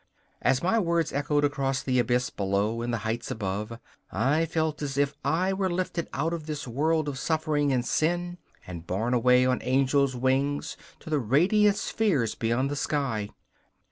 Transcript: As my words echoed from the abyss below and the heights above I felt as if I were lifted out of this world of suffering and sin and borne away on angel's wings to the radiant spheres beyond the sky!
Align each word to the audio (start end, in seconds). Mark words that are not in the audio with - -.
As 0.41 0.63
my 0.63 0.79
words 0.79 1.13
echoed 1.13 1.53
from 1.53 1.73
the 1.85 1.99
abyss 1.99 2.31
below 2.31 2.81
and 2.81 2.91
the 2.91 2.97
heights 3.05 3.29
above 3.29 3.77
I 4.11 4.47
felt 4.47 4.81
as 4.81 4.97
if 4.97 5.13
I 5.23 5.53
were 5.53 5.69
lifted 5.69 6.09
out 6.11 6.33
of 6.33 6.47
this 6.47 6.67
world 6.67 7.07
of 7.07 7.19
suffering 7.19 7.71
and 7.71 7.85
sin 7.85 8.39
and 8.65 8.87
borne 8.87 9.13
away 9.13 9.45
on 9.45 9.61
angel's 9.61 10.15
wings 10.15 10.75
to 11.01 11.11
the 11.11 11.19
radiant 11.19 11.75
spheres 11.75 12.33
beyond 12.33 12.71
the 12.71 12.75
sky! 12.75 13.29